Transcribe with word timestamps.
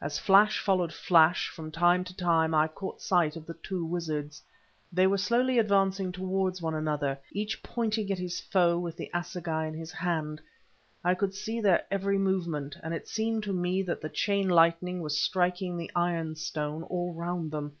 As 0.00 0.18
flash 0.18 0.60
followed 0.60 0.94
flash, 0.94 1.50
from 1.50 1.70
time 1.70 2.02
to 2.04 2.16
time 2.16 2.54
I 2.54 2.68
caught 2.68 3.02
sight 3.02 3.36
of 3.36 3.44
the 3.44 3.52
two 3.52 3.84
wizards. 3.84 4.42
They 4.90 5.06
were 5.06 5.18
slowly 5.18 5.58
advancing 5.58 6.10
towards 6.10 6.62
one 6.62 6.74
another, 6.74 7.18
each 7.32 7.62
pointing 7.62 8.10
at 8.10 8.18
his 8.18 8.40
foe 8.40 8.78
with 8.78 8.96
the 8.96 9.10
assegai 9.12 9.66
in 9.66 9.74
his 9.74 9.92
hand. 9.92 10.40
I 11.04 11.14
could 11.14 11.34
see 11.34 11.60
their 11.60 11.84
every 11.90 12.16
movement, 12.16 12.78
and 12.82 12.94
it 12.94 13.08
seemed 13.08 13.42
to 13.42 13.52
me 13.52 13.82
that 13.82 14.00
the 14.00 14.08
chain 14.08 14.48
lightning 14.48 15.02
was 15.02 15.20
striking 15.20 15.76
the 15.76 15.90
iron 15.94 16.34
stone 16.36 16.84
all 16.84 17.12
round 17.12 17.50
them. 17.50 17.76